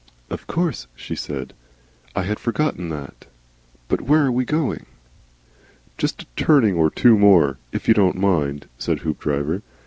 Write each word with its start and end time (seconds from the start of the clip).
"Of 0.31 0.47
course," 0.47 0.87
she 0.95 1.13
said. 1.15 1.53
"I 2.15 2.23
had 2.23 2.39
forgotten 2.39 2.89
that. 2.89 3.27
But 3.87 4.01
where 4.01 4.25
are 4.25 4.31
we 4.31 4.45
going?" 4.45 4.87
"Jest 5.95 6.23
a 6.23 6.27
turning 6.35 6.73
or 6.73 6.89
two 6.89 7.19
more, 7.19 7.59
if 7.71 7.87
you 7.87 7.93
don't 7.93 8.17
mind," 8.17 8.65
said 8.79 9.01
Hoopdriver. 9.01 9.61